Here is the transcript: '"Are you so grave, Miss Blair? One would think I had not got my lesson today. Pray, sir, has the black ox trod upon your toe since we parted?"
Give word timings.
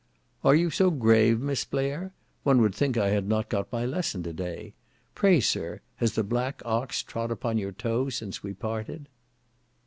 '"Are 0.43 0.55
you 0.55 0.71
so 0.71 0.89
grave, 0.89 1.39
Miss 1.39 1.63
Blair? 1.63 2.11
One 2.41 2.59
would 2.61 2.73
think 2.73 2.97
I 2.97 3.09
had 3.09 3.27
not 3.29 3.49
got 3.51 3.71
my 3.71 3.85
lesson 3.85 4.23
today. 4.23 4.73
Pray, 5.13 5.39
sir, 5.39 5.79
has 5.97 6.13
the 6.13 6.23
black 6.23 6.59
ox 6.65 7.03
trod 7.03 7.29
upon 7.29 7.59
your 7.59 7.71
toe 7.71 8.09
since 8.09 8.41
we 8.41 8.55
parted?" 8.55 9.09